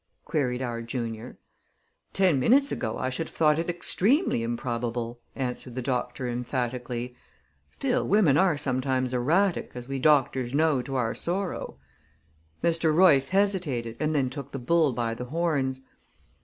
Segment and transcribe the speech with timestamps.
[0.25, 1.37] queried our junior.
[2.11, 7.15] "Ten minutes ago, I should have thought it extremely improbable," answered the doctor emphatically.
[7.69, 11.77] "Still, women are sometimes erratic, as we doctors know to our sorrow."
[12.63, 12.91] Mr.
[12.91, 15.81] Royce hesitated, and then took the bull by the horns.